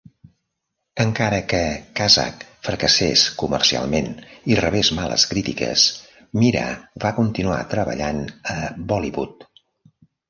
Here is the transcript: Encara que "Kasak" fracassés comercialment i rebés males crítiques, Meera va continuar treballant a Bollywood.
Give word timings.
Encara 1.01 1.41
que 1.51 1.59
"Kasak" 1.99 2.45
fracassés 2.67 3.25
comercialment 3.43 4.09
i 4.53 4.57
rebés 4.61 4.91
males 5.01 5.27
crítiques, 5.35 5.85
Meera 6.41 6.65
va 7.05 7.13
continuar 7.21 7.59
treballant 7.75 8.25
a 8.57 8.61
Bollywood. 8.95 9.47